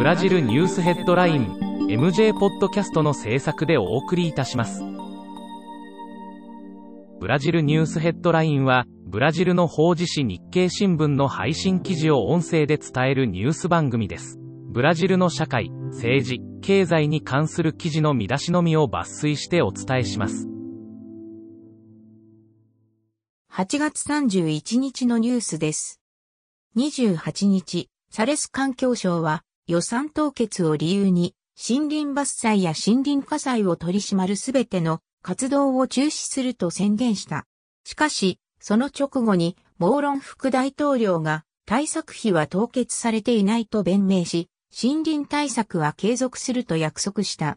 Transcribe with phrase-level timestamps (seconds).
[0.00, 1.58] ブラジルニュースヘッドライン
[1.90, 4.82] MJ ポッドキャストの制作でお送りいたします。
[7.20, 14.38] ブラジルニュースヘッドラインはブラジルの法事紙日経新聞の配信記事を音声で伝えるニュース番組です。
[14.70, 20.48] ブラジルの社会政治経済に関する記事の見出しのみを抜粋してお伝えします。
[23.52, 26.00] 8月31日のニュースです。
[26.78, 37.46] 28日、サレス環境省は予算凍結を理由に森林伐採や森林火災を取り締まるすべての活動を中止すると宣言した。
[37.84, 44.48] しかし、その直後に、モーロン副大統領が対策費は凍結されていないと弁明し、
[44.82, 47.56] 森林対策は継続すると約束した。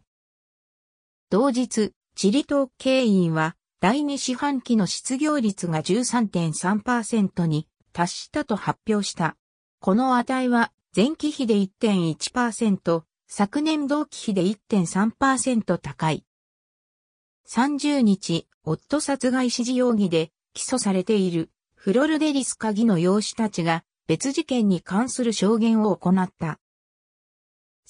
[1.31, 9.35] 同日、チリ統計員は第2四半期の失業率が13.3%に達したと発表した。
[9.80, 16.23] この値は前期比で1.1%、昨年同期比で1.3%高い。
[17.49, 26.59] 30日、夫殺害指示容疑で起訴されているフロルデリス鍵の養子たちが別事件に関する証言を行った。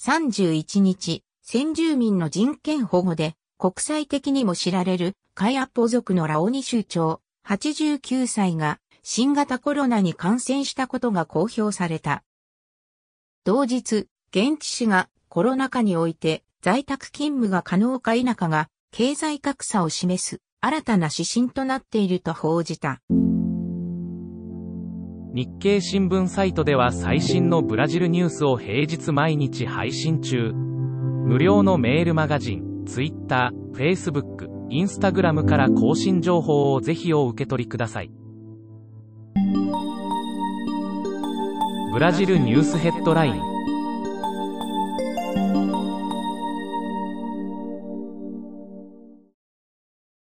[0.00, 12.24] 31日、先住民の人権保護で国際的にも知られるカイアポ族のラオニ州長89歳が新型コロナに感染したことが公表された。
[13.46, 23.02] 同日、現地市がコロナ禍において在宅勤務が可能か否かが経済格差を示す新たな指針となっていると報じた。
[25.34, 30.52] 日経新聞サイトでは最新のブラジルニュースを平日毎日配信中。
[30.54, 38.10] 無料のメールマガジン、Twitter、Facebook、インスタグラムから更新情報をぜひお受け取りください。
[41.94, 43.73] ブラジルニュースヘッドライン。